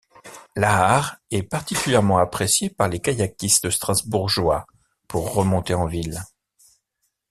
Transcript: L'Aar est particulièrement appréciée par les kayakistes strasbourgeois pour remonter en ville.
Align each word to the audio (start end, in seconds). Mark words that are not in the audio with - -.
L'Aar 0.55 1.17
est 1.29 1.43
particulièrement 1.43 2.17
appréciée 2.17 2.71
par 2.71 2.89
les 2.89 2.99
kayakistes 2.99 3.69
strasbourgeois 3.69 4.65
pour 5.07 5.31
remonter 5.35 5.75
en 5.75 5.85
ville. 5.85 6.23